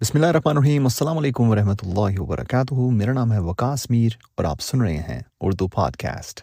بسم 0.00 0.12
اللہ 0.14 0.26
الرحمن 0.26 0.56
الرحیم، 0.56 0.84
السلام 0.84 1.18
علیکم 1.18 1.48
ورحمۃ 1.48 1.74
اللہ 1.82 2.20
وبرکاتہ۔ 2.20 2.74
میرا 2.74 3.12
نام 3.12 3.32
ہے 3.32 3.38
وکاس 3.38 3.90
میر 3.90 4.10
اور 4.34 4.44
آپ 4.44 4.60
سن 4.60 4.80
رہے 4.80 4.96
ہیں 4.96 5.20
اردو 5.40 5.68
پاڈ 5.68 5.96
کاسٹ 5.96 6.40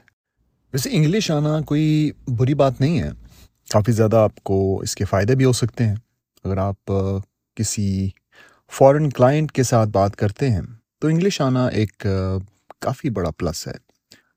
ویسے 0.74 0.90
انگلش 0.92 1.32
آنا 1.32 1.62
کوئی 1.62 2.12
بری 2.28 2.54
بات 2.54 2.82
نہیں 2.82 3.00
ہے۔ 3.00 3.10
کافی 3.70 3.92
زیادہ 3.92 4.16
آپ 4.16 4.44
کو 4.44 4.80
اس 4.80 4.96
کے 4.96 5.06
فائدے 5.06 5.36
بھی 5.36 5.46
ہو 5.46 5.52
سکتے 5.52 5.86
ہیں۔ 5.86 5.96
اگر 6.44 6.58
آپ 6.58 6.92
کسی 7.56 8.10
فورن 8.72 9.10
کلائنٹ 9.10 9.52
کے 9.52 9.64
ساتھ 9.64 9.90
بات 9.90 10.16
کرتے 10.16 10.52
ہیں، 10.52 10.62
تو 11.00 11.08
انگلش 11.08 11.42
آنا 11.42 11.68
ایک 11.68 12.08
کافی 12.82 13.10
بڑا 13.10 13.32
پلس 13.32 13.68
ہے۔ 13.68 13.74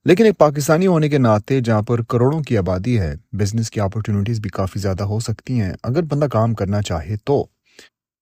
لیکن 0.05 0.25
ایک 0.25 0.39
پاکستانی 0.39 0.87
ہونے 0.87 1.09
کے 1.09 1.19
ناطے 1.19 1.61
جہاں 1.61 1.83
پر 1.83 2.03
کروڑوں 2.03 2.41
کی 2.41 2.59
آبادی 2.59 3.01
ہے 3.01 3.15
بزنس 3.33 3.71
کی 3.71 3.81
اپرچونیٹیز 3.81 4.41
بھی 4.41 4.51
کافی 4.51 4.81
زیادہ 4.81 5.03
ہو 5.03 5.21
سکتی 5.21 5.61
ہیں۔ 5.61 5.73
اگر 5.83 6.03
بندہ 6.03 6.27
کام 6.27 6.55
کرنا 6.55 6.83
چاہے 6.83 7.17
تو۔ 7.25 7.47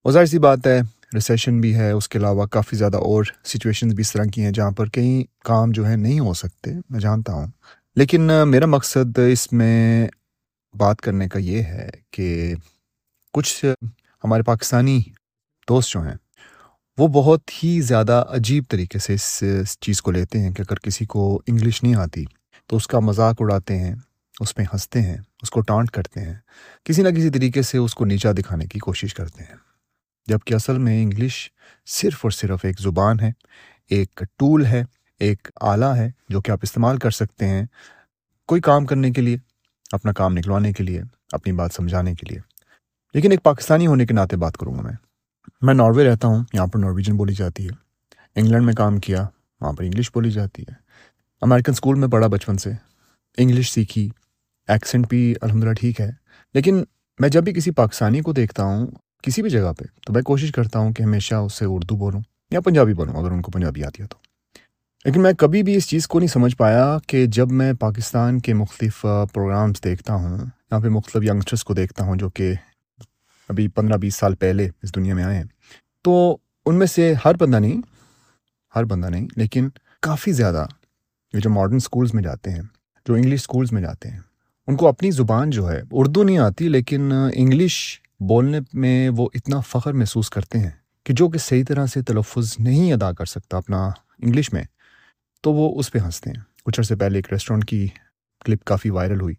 اور 0.05 0.13
ظاہر 0.13 0.27
سی 0.27 0.39
بات 0.39 0.67
ہے 0.67 0.81
ریسیشن 1.15 1.61
بھی 1.61 1.75
ہے، 1.75 1.91
اس 1.91 2.09
کے 2.09 2.19
علاوہ 2.19 2.47
کافی 2.47 2.77
زیادہ 2.77 2.97
اور 2.97 3.25
سچویشنز 3.45 3.95
بھی 3.95 4.01
اس 4.01 4.13
طرح 4.13 4.25
کی 4.33 4.43
ہیں 4.43 4.51
جہاں 4.51 4.71
پر 4.71 4.87
کئی 4.87 5.25
کام 5.45 5.71
جو 5.71 5.89
ہے 5.89 5.97
نہیں 5.97 6.21
ہو 6.21 6.35
سکتے، 6.35 6.71
میں 6.91 7.01
جانتا 7.01 7.33
ہوں۔ 7.33 7.47
لیکن 7.97 8.31
میرا 8.47 8.67
مقصد 8.67 9.19
اس 9.33 9.53
میں 9.53 10.09
بات 10.75 11.01
کرنے 11.01 11.29
کا 11.29 11.39
یہ 11.39 11.63
ہے 11.63 11.91
کہ 12.11 12.55
کچھ 13.33 13.65
ہمارے 14.25 14.43
پاکستانی 14.43 15.01
دوست 15.69 15.93
جو 15.93 16.01
ہیں، 16.01 16.15
وہ 16.99 17.09
بہت 17.09 17.41
ہی 17.65 17.81
زیادہ 17.81 18.25
عجیب 18.29 18.65
طریقے 18.69 18.99
سے 18.99 19.15
اس 19.15 19.79
چیز 19.81 20.03
کو 20.03 20.11
لیتے 20.11 20.39
ہیں 20.39 20.51
کہ 20.51 20.63
اگر 20.63 20.77
کسی 20.77 21.05
کو 21.05 21.43
انگلش 21.47 21.83
نہیں 21.83 21.95
آتی 21.95 22.25
تو 22.67 22.77
اس 22.77 22.87
کا 22.87 23.01
مذاق 23.01 23.37
اڑاتے 23.41 23.79
ہیں، 23.79 23.95
اس 24.41 24.57
میں 24.57 24.67
ہنستے 24.73 25.03
ہیں، 25.03 25.17
اس 25.43 25.51
کو 25.51 25.61
ٹانٹ 25.61 25.91
کرتے 25.91 26.21
ہیں، 26.21 26.35
کسی 26.85 27.03
نہ 27.03 27.09
کسی 27.09 27.31
طریقے 27.31 27.63
سے 27.63 27.79
اس 27.79 27.95
کو 27.95 28.05
نیچا 28.05 28.33
دکھانے 28.39 28.67
کی 28.67 28.79
کوشش 28.79 29.15
کرتے 29.15 29.43
ہیں۔ 29.43 29.68
جبکہ 30.29 30.55
اصل 30.55 30.79
میں 30.79 31.03
انگلش 31.03 31.51
صرف 31.87 32.19
اور 32.23 32.31
صرف 32.31 32.65
ایک 32.65 32.81
زبان 32.81 33.21
ہے، 33.21 33.33
ایک 33.91 34.23
ٹول 34.37 34.67
ہے، 34.67 34.85
ایک 35.21 35.49
آلہ 35.61 35.85
ہے 35.85 36.11
جو 36.29 36.41
کہ 36.41 36.51
آپ 36.51 36.59
استعمال 36.63 36.99
کر 36.99 37.11
سکتے 37.11 37.49
ہیں 37.49 37.67
کوئی 38.47 38.61
کام 38.61 38.87
کرنے 38.87 39.11
کے 39.11 39.23
لیے، 39.23 39.37
اپنا 39.93 40.13
کام 40.13 40.33
نکلوانے 40.33 40.73
کے 40.73 40.85
لیے، 40.85 41.03
اپنی 41.33 41.53
بات 41.53 41.71
سمجھانے 41.73 42.15
کے 42.15 42.27
لیے۔ 42.31 42.39
لیکن 43.15 43.31
ایک 43.31 43.43
پاکستانی 43.43 43.87
ہونے 43.87 44.07
کے 44.07 44.15
ناطے 44.15 44.37
بات 44.37 44.57
کروں 44.57 44.77
گا 44.77 44.83
میں۔ 44.83 44.93
میں 45.63 45.75
ناروے 45.75 46.05
رہتا 46.05 46.29
ہوں، 46.29 46.45
یہاں 46.53 46.67
پر 46.67 46.79
نارویجن 46.79 47.17
بولی 47.17 47.35
جاتی 47.35 47.65
ہے۔ 47.65 47.71
انگلینڈ 48.35 48.65
میں 48.65 48.75
کام 48.75 48.99
کیا، 48.99 49.27
وہاں 49.61 49.73
پر 49.73 49.85
انگلش 49.85 50.11
بولی 50.15 50.31
جاتی 50.31 50.63
ہے۔ 50.63 50.75
امریکن 51.41 51.73
اسکول 51.73 51.99
میں 51.99 52.09
پڑھا 52.09 52.29
بچپن 52.29 52.59
سے۔ 52.59 52.71
انگلش 53.37 53.73
سیکھی 53.73 54.11
ایکسنٹ 54.69 55.09
بھی 55.09 55.35
الحمد 55.41 55.65
للہ 55.65 55.73
ٹھیک 55.73 56.01
ہے۔ 56.01 56.11
لیکن 56.55 56.85
میں 57.19 57.29
جب 57.29 57.45
بھی 57.45 57.53
کسی 57.53 57.71
پاکستانی 57.71 58.21
کو 58.21 58.33
دیکھتا 58.33 58.63
ہوں 58.63 58.87
کسی 59.23 59.43
بھی 59.43 59.51
جگہ 59.51 59.73
پہ، 59.73 59.85
تو 60.07 60.13
میں 60.13 60.23
کوشش 60.23 60.53
کرتا 60.53 60.79
ہوں 60.79 60.93
کہ 60.93 61.03
ہمیشہ 61.03 61.35
اس 61.35 61.55
سے 61.55 61.65
اردو 61.65 61.97
بولوں 61.97 62.21
یا 62.51 62.61
پنجابی 62.61 62.95
بولوں، 62.95 63.15
اگر 63.15 63.31
ان 63.31 63.43
کو 63.43 63.51
پنجابی 63.51 63.85
آتی 63.85 64.03
ہے 64.03 64.09
تو۔ 64.09 64.17
لیکن 65.05 65.23
میں 65.23 65.33
کبھی 65.33 65.63
بھی 65.63 65.77
اس 65.77 65.89
چیز 65.89 66.07
کو 66.09 66.19
نہیں 66.19 66.29
سمجھ 66.29 66.57
پایا 66.57 66.99
کہ 67.07 67.27
جب 67.27 67.53
میں 67.53 67.73
پاکستان 67.73 68.41
کے 68.41 68.55
مختلف 68.55 69.01
پروگرامس 69.33 69.85
دیکھتا 69.85 70.15
ہوں، 70.15 70.39
یہاں 70.39 70.81
پہ 70.81 70.89
مختلف 70.89 71.31
ینگسٹرس 71.31 71.65
کو 71.65 71.75
دیکھتا 71.75 72.05
ہوں 72.05 72.17
جو 72.17 72.31
کہ 72.31 72.55
ابھی 73.49 73.69
پندرہ 73.69 73.97
بیس 73.97 74.15
سال 74.15 74.35
پہلے 74.35 74.69
اس 74.83 74.95
دنیا 74.95 75.15
میں 75.15 75.25
آئے 75.25 75.37
ہیں، 75.37 75.45
تو 76.03 76.37
ان 76.67 76.75
میں 76.75 76.87
سے 76.87 77.15
ہر 77.25 77.35
بندہ 77.35 77.59
نہیں، 77.59 77.81
ہر 78.75 78.85
بندہ 78.85 79.07
نہیں، 79.07 79.29
لیکن 79.37 79.69
کافی 80.03 80.33
زیادہ 80.33 80.67
یہ 81.33 81.41
جو 81.41 81.51
ماڈرن 81.51 81.77
اسکولس 81.77 82.15
میں 82.15 82.23
جاتے 82.23 82.51
ہیں، 82.51 82.63
جو 83.07 83.15
انگلش 83.15 83.41
اسکولس 83.41 83.73
میں 83.73 83.83
جاتے 83.83 84.09
ہیں، 84.09 84.21
ان 84.67 84.77
کو 84.77 84.89
اپنی 84.89 85.11
زبان 85.11 85.51
جو 85.51 85.71
ہے، 85.73 85.83
اردو 85.91 86.23
نہیں 86.23 86.39
آتی، 86.39 86.69
لیکن 86.69 87.13
انگلش 87.35 88.01
بولنے 88.21 88.61
میں 88.73 89.09
وہ 89.09 89.29
اتنا 89.35 89.61
فخر 89.61 89.93
محسوس 89.93 90.31
کرتے 90.31 90.59
ہیں 90.59 90.71
کہ 91.05 91.15
جو 91.15 91.29
کہ 91.29 91.39
صحیح 91.39 91.65
طرح 91.69 91.87
سے 91.87 92.03
تلفظ 92.03 92.55
نہیں 92.59 92.93
ادا 92.93 93.13
کر 93.13 93.25
سکتا 93.25 93.57
اپنا 93.57 93.91
انگلش 94.19 94.53
میں، 94.53 94.63
تو 95.43 95.53
وہ 95.53 95.79
اس 95.81 95.93
پہ 95.93 95.99
ہنستے 95.99 96.31
ہیں۔ 96.31 96.41
کچھ 96.65 96.81
عرصے 96.81 96.97
پہلے 96.97 97.19
ایک 97.19 97.33
ریسٹورینٹ 97.33 97.65
کی 97.65 97.87
کلپ 98.45 98.65
کافی 98.65 98.91
وائرل 98.91 99.21
ہوئی 99.21 99.35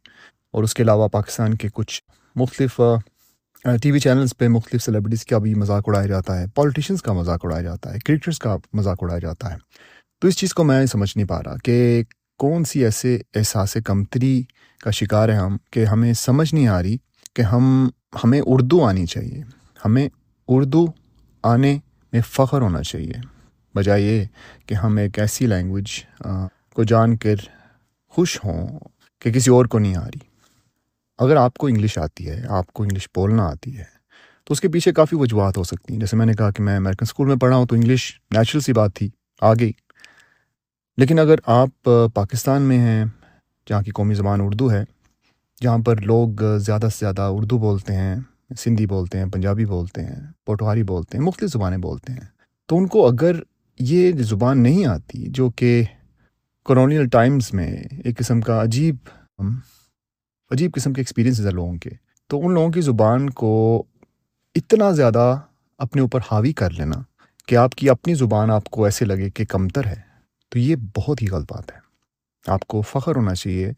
اور 0.51 0.63
اس 0.63 0.73
کے 0.73 0.83
علاوہ 0.83 1.07
پاکستان 1.07 1.53
کے 1.53 1.67
کچھ 1.73 2.01
مختلف 2.35 2.79
ٹی 3.81 3.91
وی 3.91 3.99
چینلز 3.99 4.33
پہ 4.37 4.47
مختلف 4.47 4.83
سیلیبریٹیز 4.83 5.25
کا 5.25 5.37
بھی 5.37 5.53
مذاق 5.55 5.83
اڑایا 5.87 6.05
جاتا 6.05 6.39
ہے 6.39 6.45
پالیٹیشینس 6.47 7.01
کا 7.01 7.13
مذاق 7.13 7.45
اڑایا 7.45 7.61
جاتا 7.61 7.93
ہے 7.93 7.99
کرکٹرس 7.99 8.39
کا 8.39 8.57
مذاق 8.73 8.97
اڑایا 9.01 9.19
جاتا 9.19 9.51
ہے۔ 9.53 9.57
تو 10.21 10.27
اس 10.27 10.37
چیز 10.37 10.53
کو 10.53 10.63
میں 10.63 10.85
سمجھ 10.85 11.17
نہیں 11.17 11.27
پا 11.27 11.43
رہا 11.43 11.55
کہ 11.63 12.03
کون 12.37 12.63
سی 12.63 12.83
ایسے 12.83 13.19
احساس 13.35 13.77
کمتری 13.85 14.43
کا 14.81 14.91
شکار 14.91 15.29
ہے 15.29 15.33
ہم 15.33 15.57
کہ 15.71 15.85
ہمیں 15.85 16.13
سمجھ 16.13 16.53
نہیں 16.53 16.67
آ 16.67 16.81
رہی 16.83 16.97
کہ 17.33 17.41
ہم 17.41 17.89
ہمیں 18.23 18.41
اردو 18.45 18.85
آنی 18.85 19.05
چاہیے۔ 19.05 19.43
ہمیں 19.85 20.09
اردو 20.47 20.85
آنے 21.43 21.77
میں 22.13 22.21
فخر 22.21 22.61
ہونا 22.61 22.83
چاہیے۔ 22.83 23.13
بجائے 23.75 24.01
یہ 24.01 24.25
کہ 24.65 24.73
ہم 24.73 24.97
ایک 24.97 25.19
ایسی 25.19 25.45
لینگویج 25.47 26.05
کو 26.73 26.83
جان 26.83 27.17
کر 27.17 27.35
خوش 28.09 28.39
ہوں 28.45 28.79
کہ 29.19 29.31
کسی 29.31 29.49
اور 29.49 29.65
کو 29.65 29.79
نہیں 29.79 29.95
آ 29.95 30.05
رہی۔ 30.05 30.19
اگر 31.17 31.35
آپ 31.35 31.53
کو 31.53 31.67
انگلش 31.67 31.97
آتی 31.97 32.29
ہے، 32.29 32.45
آپ 32.49 32.73
کو 32.73 32.83
انگلش 32.83 33.09
بولنا 33.15 33.43
آتی 33.43 33.77
ہے، 33.77 33.83
تو 34.43 34.51
اس 34.51 34.61
کے 34.61 34.69
پیچھے 34.69 34.91
کافی 34.91 35.15
وجوہات 35.15 35.57
ہو 35.57 35.63
سکتی 35.63 35.93
ہیں۔ 35.93 35.99
جیسے 35.99 36.17
میں 36.17 36.25
نے 36.25 36.33
کہا 36.33 36.51
کہ 36.51 36.63
میں 36.63 36.77
امیریکن 36.77 37.03
اسکول 37.03 37.27
میں 37.27 37.35
پڑھا 37.35 37.57
ہوں 37.57 37.65
تو 37.65 37.75
انگلش 37.75 38.19
نیچرل 38.31 38.61
سی 38.61 38.73
بات 38.73 38.95
تھی، 38.95 39.09
آ 39.41 39.53
گئی۔ 39.53 39.71
لیکن 40.97 41.19
اگر 41.19 41.35
آپ 41.45 41.89
پاکستان 42.13 42.61
میں 42.61 42.77
ہیں، 42.77 43.05
جہاں 43.69 43.81
کی 43.81 43.91
قومی 43.91 44.13
زبان 44.13 44.39
اردو 44.41 44.71
ہے 44.71 44.83
جہاں 45.63 45.77
پر 45.77 46.01
لوگ 46.01 46.57
زیادہ 46.57 46.81
سے 46.81 46.97
زیادہ 46.99 47.21
اردو 47.21 47.57
بولتے 47.57 47.93
ہیں، 47.95 48.15
سندھی 48.59 48.85
بولتے 48.85 49.17
ہیں، 49.17 49.25
پنجابی 49.25 49.65
بولتے 49.65 50.03
ہیں 50.03 50.19
پوٹواری 50.45 50.83
بولتے 50.83 51.17
ہیں، 51.17 51.25
مختلف 51.25 51.51
زبانیں 51.51 51.77
بولتے 51.77 52.13
ہیں۔ 52.13 52.19
تو 52.67 52.77
ان 52.77 52.87
کو 52.87 53.07
اگر 53.07 53.35
یہ 53.79 54.11
زبان 54.11 54.63
نہیں 54.63 54.85
آتی 54.85 55.25
جو 55.27 55.49
کہ 55.49 55.83
کرونیل 56.65 57.07
ٹائمز 57.07 57.53
میں 57.53 57.77
ایک 58.03 58.17
قسم 58.17 58.41
کا 58.41 58.63
عجیب 58.63 58.95
عجیب 60.51 60.73
قسم 60.73 60.93
کے 60.93 61.01
ایکسپیرینس 61.01 61.41
ہے 61.41 61.51
لوگوں 61.51 61.77
کے، 61.77 61.89
تو 62.27 62.47
ان 62.47 62.53
لوگوں 62.53 62.71
کی 62.71 62.81
زبان 62.81 63.29
کو 63.29 63.83
اتنا 64.55 64.91
زیادہ 64.91 65.39
اپنے 65.77 66.01
اوپر 66.01 66.19
حاوی 66.31 66.53
کر 66.53 66.69
لینا 66.69 66.95
کہ 67.45 67.55
آپ 67.55 67.71
کی 67.71 67.89
اپنی 67.89 68.13
زبان 68.13 68.51
آپ 68.51 68.63
کو 68.63 68.85
ایسے 68.85 69.05
لگے 69.05 69.29
کہ 69.29 69.45
کمتر 69.45 69.85
ہے۔ 69.85 70.09
تو 70.49 70.59
یہ 70.59 70.75
بہت 70.75 71.21
ہی 71.21 71.27
غلط 71.27 71.53
بات 71.53 71.71
ہے۔ 71.71 71.88
آپ 72.47 72.67
کو 72.67 72.81
فخر 72.81 73.15
ہونا 73.15 73.35
چاہیے 73.35 73.71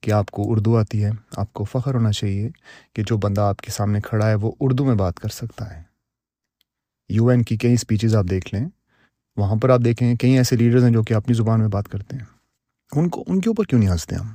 کہ 0.00 0.10
آپ 0.10 0.30
کو 0.30 0.42
اردو 0.46 0.78
آتی 0.78 1.04
ہے۔ 1.04 1.10
آپ 1.36 1.52
کو 1.52 1.64
فخر 1.64 1.94
ہونا 1.94 2.12
چاہیے 2.12 2.50
کہ 2.92 3.02
جو 3.06 3.16
بندہ 3.16 3.40
آپ 3.40 3.56
کے 3.56 3.70
سامنے 3.70 4.00
کھڑا 4.00 4.28
ہے 4.28 4.34
وہ 4.34 4.52
اردو 4.60 4.84
میں 4.84 4.94
بات 4.94 5.20
کر 5.20 5.28
سکتا 5.28 5.76
ہے۔ 5.76 5.82
یو 7.08 7.28
این 7.28 7.42
کی 7.42 7.56
کئی 7.56 7.72
اسپیچز 7.72 8.16
آپ 8.16 8.24
دیکھ 8.30 8.54
لیں، 8.54 8.68
وہاں 9.36 9.56
پر 9.56 9.70
آپ 9.70 9.80
دیکھیں 9.84 10.16
کئی 10.16 10.36
ایسے 10.36 10.56
لیڈرز 10.56 10.84
ہیں 10.84 10.92
جو 10.92 11.02
کہ 11.02 11.14
اپنی 11.14 11.34
زبان 11.34 11.60
میں 11.60 11.68
بات 11.68 11.88
کرتے 11.88 12.16
ہیں۔ 12.16 12.24
ان 12.92 13.08
کو، 13.08 13.24
ان 13.26 13.40
کے 13.40 13.50
اوپر 13.50 13.64
کیوں 13.64 13.80
نہیں 13.80 13.90
ہنستے 13.90 14.16
ہم؟ 14.16 14.26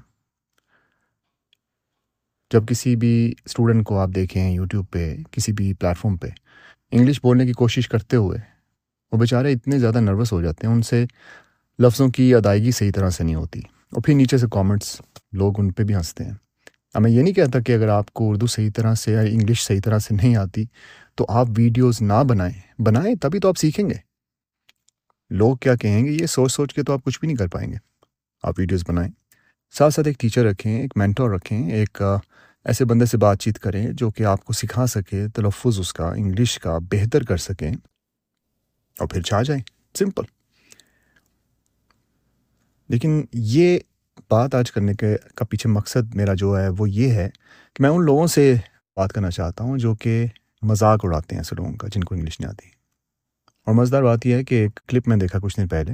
جب 2.51 2.67
کسی 2.67 2.96
بھی 2.96 3.34
اسٹوڈنٹ 3.46 3.85
کو 3.85 4.00
آپ 4.00 4.09
دیکھیں 4.16 4.51
یوٹیوب 4.51 4.85
پہ، 4.91 5.17
کسی 5.31 5.51
بھی 5.51 5.73
پلیٹفارم 5.73 6.17
پہ، 6.17 6.28
انگلش 6.91 7.19
بولنے 7.22 7.46
کی 7.46 7.53
کوشش 7.53 7.90
کرتے 7.90 8.17
ہوئے 8.17 8.40
وہ 9.11 9.17
بیچارے 9.17 9.51
اتنے 9.51 9.79
زیادہ 9.79 10.00
نروس 10.00 10.34
ہو 10.34 10.41
جاتے 10.41 10.67
ہیں، 10.67 10.73
ان 10.73 10.81
سے 10.81 11.06
لفظوں 11.79 12.09
کی 12.09 12.35
ادائیگی 12.35 12.72
صحیح 12.72 12.91
طرح 12.95 13.09
سے 13.09 13.23
نہیں 13.23 13.35
ہوتی۔ 13.35 13.59
اور 13.59 14.01
پھر 14.01 14.13
نیچے 14.13 14.38
سے 14.38 14.47
کامنٹس 14.51 15.01
لوگ 15.31 15.59
ان 15.59 15.72
پہ 15.72 15.84
بھی 15.84 15.95
ہنستے 15.95 16.23
ہیں۔ 16.23 16.31
اب 16.94 17.01
میں 17.01 17.12
یہ 17.12 17.22
نہیں 17.22 17.34
کہتا 17.34 17.59
کہ 17.59 17.72
اگر 17.72 17.88
آپ 17.88 18.13
کو 18.13 18.29
اردو 18.29 18.47
صحیح 18.47 18.69
طرح 18.75 18.94
سے 18.94 19.12
یا 19.12 19.19
انگلش 19.19 19.62
صحیح 19.62 19.79
طرح 19.84 20.00
سے 20.00 20.16
نہیں 20.16 20.35
آتی، 20.35 20.66
تو 21.16 21.25
آپ 21.29 21.47
ویڈیوز 21.57 22.01
نہ 22.01 22.23
بنائیں۔ 22.29 22.81
بنائیں 22.81 23.16
تبھی 23.16 23.40
تو 23.40 23.47
آپ 23.47 23.57
سیکھیں 23.57 23.90
گے۔ 23.90 23.95
لوگ 25.29 25.57
کیا 25.57 25.75
کہیں 25.75 26.06
گے؟ 26.06 26.12
یہ 26.12 26.25
سوچ 26.25 26.51
سوچ 26.51 26.73
کے 26.73 26.84
تو 26.84 26.94
آپ 26.94 27.03
کچھ 27.03 27.19
بھی 27.19 27.28
نہیں 27.28 27.38
کر 27.38 27.47
پائیں 27.47 27.72
گے۔ 27.72 27.78
آپ 28.44 28.53
ویڈیوز 28.57 28.84
بنائیں۔ 28.88 29.11
ساتھ 29.72 29.94
ساتھ 29.94 30.07
ایک 30.07 30.19
ٹیچر 30.19 30.46
رکھیں، 30.46 30.81
ایک 30.81 30.94
مینٹور 30.96 31.29
رکھیں، 31.29 31.72
ایک 31.72 32.01
ایسے 32.66 32.85
بندے 32.85 33.06
سے 33.06 33.17
بات 33.17 33.40
چیت 33.40 33.59
کریں 33.59 33.88
جو 33.91 34.09
کہ 34.09 34.23
آپ 34.23 34.44
کو 34.44 34.53
سکھا 34.53 34.88
سکے، 34.88 35.28
تلفظ 35.28 35.79
اس 35.79 35.94
کا، 35.94 36.09
انگلش 36.09 36.59
کا، 36.59 36.78
بہتر 36.78 37.23
کر 37.23 37.38
سکیں۔ 37.38 37.72
اور 38.99 39.08
پھر 39.08 39.22
چھا 39.22 39.41
جائیں۔ 39.41 39.61
سمپل 39.99 40.39
لیکن 42.90 43.24
یہ 43.34 43.80
بات 44.30 44.56
آج 44.56 44.72
کرنے 44.72 44.94
کے 44.94 45.16
کا 45.36 45.46
پیچھے 45.46 45.70
مقصد 45.70 46.16
میرا 46.16 46.34
جو 46.34 46.59
ہے 46.59 46.70
وہ 46.78 46.90
یہ 46.90 47.12
ہے 47.12 47.30
کہ 47.74 47.82
میں 47.82 47.90
ان 47.90 48.06
لوگوں 48.06 48.28
سے 48.28 48.56
بات 48.96 49.14
کرنا 49.14 49.32
چاہتا 49.32 49.64
ہوں 49.64 49.78
جو 49.78 49.96
کہ 49.96 50.26
مذاق 50.62 51.00
اڑاتے 51.03 51.36
ہیں 51.36 51.40
ایسے 51.40 51.56
لوگوں 51.56 51.74
کا، 51.74 51.88
جن 51.88 52.03
کو 52.03 52.16
انگلش 52.16 52.40
نہیں 52.40 52.50
آتی۔ 52.50 52.70
اور 53.66 53.76
مزدار 53.76 54.03
بات 54.03 54.26
یہ 54.26 54.36
ہے 54.36 54.44
کہ 54.44 54.56
ایک 54.56 54.80
کلپ 54.88 55.08
میں 55.08 55.18
دیکھا 55.18 55.40
کچھ 55.40 55.59
دن 55.59 55.68
پہلے، 55.68 55.94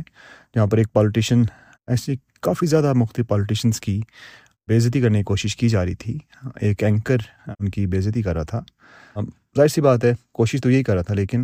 جہاں 0.55 0.67
پر 0.67 0.77
ایک 0.77 0.93
پالیٹیشین 0.93 1.43
ایسی 1.87 2.15
کافی 2.41 2.65
زیادہ 2.65 2.93
مختلف 2.93 3.27
پالیٹیشنس 3.27 3.79
کی 3.79 4.01
بےزتی 4.67 5.01
کرنے 5.01 5.17
کی 5.17 5.23
کوشش 5.23 5.55
کی 5.55 5.69
جا 5.69 5.85
رہی 5.85 5.95
تھی۔ 5.95 6.17
ایک 6.61 6.83
اینکر 6.83 7.17
ان 7.59 7.69
کی 7.69 7.87
بےزتی 7.87 8.21
کر 8.21 8.33
رہا 8.33 8.43
تھا۔ 8.43 8.61
ظاہر 9.57 9.67
سی 9.67 9.81
بات 9.81 10.05
ہے، 10.05 10.13
کوشش 10.31 10.61
تو 10.61 10.71
یہی 10.71 10.83
کر 10.83 10.93
رہا 10.93 11.01
تھا، 11.01 11.13
لیکن 11.13 11.43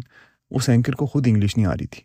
اس 0.50 0.70
اینکر 0.70 0.94
کو 0.94 1.06
خود 1.06 1.28
انگلش 1.28 1.58
نہیں 1.58 1.68
آ 1.68 1.74
رہی 1.74 1.88
تھی۔ 1.88 2.04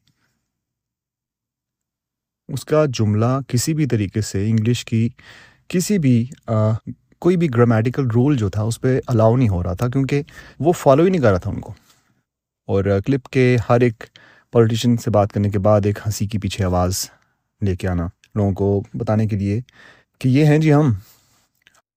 اس 2.48 2.64
کا 2.64 2.84
جملہ 2.88 3.38
کسی 3.48 3.74
بھی 3.74 3.86
طریقے 3.86 4.20
سے 4.20 4.50
انگلش 4.50 4.84
کی 4.84 5.08
کسی 5.68 5.98
بھی 5.98 6.26
کوئی 7.18 7.36
بھی 7.36 7.48
گرامیٹیکل 7.54 8.06
رول 8.10 8.36
جو 8.36 8.48
تھا، 8.48 8.62
اس 8.62 8.80
پہ 8.80 9.00
الاؤ 9.06 9.36
نہیں 9.36 9.48
ہو 9.48 9.62
رہا 9.62 9.74
تھا، 9.74 9.88
کیونکہ 9.88 10.22
وہ 10.60 10.72
فالو 10.72 11.04
ہی 11.04 11.10
نہیں 11.10 11.22
کر 11.22 11.30
رہا 11.30 11.38
تھا 11.38 11.50
ان 11.50 11.60
کو۔ 11.60 11.74
اور 12.66 12.84
کلپ 13.06 13.28
کے 13.28 13.56
ہر 13.68 13.80
ایک 13.80 14.04
پولیٹیشین 14.52 14.96
سے 14.96 15.10
بات 15.10 15.32
کرنے 15.32 15.50
کے 15.50 15.58
بعد 15.58 15.80
ایک 15.84 15.98
ہنسی 16.06 16.26
کی 16.26 16.38
پیچھے 16.38 16.64
آواز 16.64 17.10
لے 17.62 17.76
کے 17.76 17.88
آنا، 17.88 18.06
لوگوں 18.34 18.52
کو 18.52 18.82
بتانے 18.94 19.26
کے 19.26 19.36
لیے 19.36 19.60
کہ 20.18 20.28
یہ 20.28 20.44
ہیں 20.44 20.58
جی 20.58 20.74
ہم۔ 20.74 20.92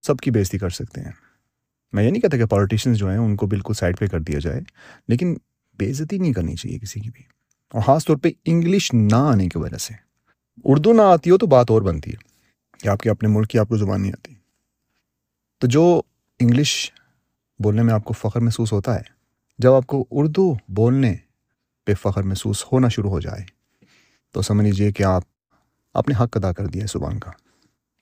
سب 0.01 0.17
کی 0.17 0.31
بےزتی 0.31 0.57
کر 0.57 0.69
سکتے 0.69 1.01
ہیں۔ 1.01 1.11
میں 1.93 2.03
یہ 2.03 2.11
نہیں 2.11 2.21
کہتا 2.21 2.37
کہ 2.37 2.45
پولیٹیشینس 2.45 2.97
جو 2.97 3.09
ہیں، 3.09 3.17
ان 3.17 3.35
کو 3.35 3.47
بالکل 3.47 3.73
سائڈ 3.73 3.99
پہ 3.99 4.07
کر 4.07 4.19
دیا 4.19 4.39
جائے، 4.39 4.61
لیکن 5.07 5.35
بےزتی 5.79 6.17
نہیں 6.17 6.33
کرنی 6.33 6.55
چاہیے 6.55 6.79
کسی 6.79 6.99
کی 6.99 7.09
بھی۔ 7.09 7.23
اور 7.73 7.81
خاص 7.81 8.05
طور 8.05 8.17
پہ 8.17 8.29
انگلش 8.45 8.93
نہ 8.93 9.15
آنے 9.15 9.49
کی 9.49 9.57
وجہ 9.57 9.77
سے۔ 9.77 10.08
اردو 10.63 10.93
نہ 10.93 11.01
آتی 11.01 11.29
ہو 11.29 11.37
تو 11.37 11.47
بات 11.47 11.71
اور 11.71 11.81
بنتی 11.81 12.11
ہے۔ 12.11 12.29
کہ 12.77 12.89
آپ 12.89 12.99
کے 12.99 13.09
اپنے 13.09 13.29
ملک 13.29 13.49
کی، 13.49 13.59
آپ 13.59 13.67
کو 13.67 13.77
زبان 13.77 14.01
نہیں 14.01 14.11
آتی۔ 14.11 14.33
تو 15.57 15.67
جو 15.67 16.01
انگلش 16.39 16.91
بولنے 17.59 17.81
میں 17.81 17.93
آپ 17.93 18.03
کو 18.03 18.13
فخر 18.13 18.39
محسوس 18.39 18.73
ہوتا 18.73 18.95
ہے، 18.95 19.01
جب 19.59 19.73
آپ 19.73 19.87
کو 19.87 20.05
اردو 20.11 20.53
بولنے 20.67 21.15
پہ 21.85 21.93
فخر 21.93 22.23
محسوس 22.23 22.65
ہونا 22.71 22.87
شروع 22.87 23.09
ہو 23.09 23.19
جائے، 23.19 23.41
تو 24.31 24.41
سمجھ 24.41 24.65
لیجیے 24.65 24.91
کہ 24.91 25.03
آپ 25.03 25.21
اپنے 25.93 26.23
حق 26.23 26.37
ادا 26.37 26.53
کر 26.53 26.65
دیا 26.65 26.81
ہے 26.83 26.99
زبان 26.99 27.19
کا۔ 27.19 27.31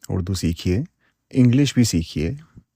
اردو 0.10 0.34
سیکھیے، 0.34 0.80
انگلش 1.32 1.74
بھی 1.74 1.84
سیکھیے، 1.84 2.32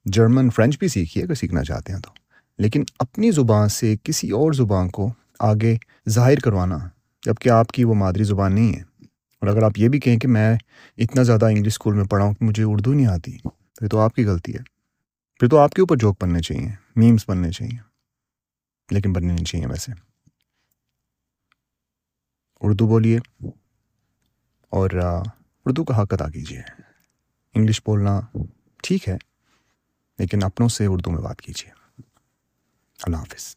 جرمن 0.05 0.49
فرینچ 0.49 0.79
بھی 0.79 0.87
سیکھیے 0.87 1.23
اگر 1.23 1.33
سیکھنا 1.33 1.63
چاہتے 1.63 1.93
ہیں 1.93 1.99
تو۔ 1.99 2.11
لیکن 2.57 2.83
اپنی 2.99 3.31
زبان 3.31 3.69
سے 3.69 3.95
کسی 4.03 4.31
اور 4.31 4.53
زبان 4.53 4.89
کو 4.89 5.13
آگے 5.39 5.77
ظاہر 6.09 6.39
کروانا 6.39 6.77
جبکہ 7.25 7.49
آپ 7.49 7.67
کی 7.67 7.83
وہ 7.83 7.93
مادری 7.93 8.23
زبان 8.23 8.55
نہیں 8.55 8.75
ہے۔ 8.75 8.90
اور 9.41 9.49
اگر 9.49 9.63
آپ 9.63 9.71
یہ 9.77 9.89
بھی 9.89 9.99
کہیں 9.99 10.19
کہ 10.19 10.27
میں 10.27 10.57
اتنا 10.97 11.23
زیادہ 11.23 11.45
انگلش 11.45 11.67
اسکول 11.67 11.95
میں 11.95 12.05
پڑھا 12.05 12.25
ہوں 12.25 12.33
کہ 12.33 12.45
مجھے 12.45 12.63
اردو 12.63 12.93
نہیں 12.93 13.07
آتی، 13.07 13.37
تو 13.37 13.85
یہ 13.85 13.87
تو 13.87 13.99
آپ 13.99 14.15
کی 14.15 14.25
غلطی 14.25 14.53
ہے۔ 14.53 14.63
پھر 15.39 15.47
تو 15.47 15.57
آپ 15.57 15.73
کے 15.73 15.81
اوپر 15.81 15.95
جوک 15.95 16.23
بننے 16.23 16.39
چاہیے 16.39 16.69
میمس 16.95 17.29
بننے 17.29 17.51
چاہیے، 17.51 17.77
لیکن 18.91 19.13
بننے 19.13 19.33
نہیں 19.33 19.45
چاہیے 19.45 19.67
ویسے۔ 19.67 19.91
اردو 22.61 22.87
بولیے 22.87 23.19
اور 24.69 24.89
اردو 25.65 25.83
کا 25.83 26.01
حق 26.01 26.13
ادا 26.13 26.29
کیجیے۔ 26.29 26.61
انگلش 27.55 27.81
بولنا 27.85 28.19
ٹھیک 28.83 29.09
ہے، 29.09 29.17
لیکن 30.19 30.43
اپنوں 30.43 30.69
سے 30.69 30.85
اردو 30.85 31.11
میں 31.11 31.21
بات 31.21 31.41
کیجیے۔ 31.41 31.71
اللہ 33.03 33.17
حافظ۔ 33.17 33.55